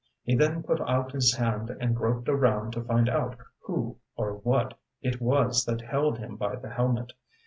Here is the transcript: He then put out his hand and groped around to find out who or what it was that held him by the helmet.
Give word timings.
He 0.23 0.33
then 0.33 0.63
put 0.63 0.81
out 0.81 1.11
his 1.11 1.35
hand 1.35 1.69
and 1.79 1.95
groped 1.95 2.27
around 2.27 2.71
to 2.73 2.83
find 2.83 3.07
out 3.07 3.35
who 3.59 3.97
or 4.15 4.33
what 4.37 4.73
it 5.03 5.21
was 5.21 5.63
that 5.65 5.81
held 5.81 6.17
him 6.17 6.37
by 6.37 6.55
the 6.55 6.71
helmet. 6.71 7.13